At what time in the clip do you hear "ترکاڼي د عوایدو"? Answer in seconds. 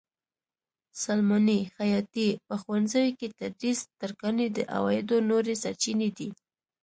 3.99-5.17